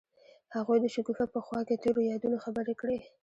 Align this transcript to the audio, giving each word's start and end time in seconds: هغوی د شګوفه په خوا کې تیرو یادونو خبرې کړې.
هغوی 0.55 0.77
د 0.81 0.85
شګوفه 0.93 1.25
په 1.33 1.39
خوا 1.45 1.61
کې 1.67 1.81
تیرو 1.83 2.01
یادونو 2.11 2.37
خبرې 2.45 2.73
کړې. 2.81 2.97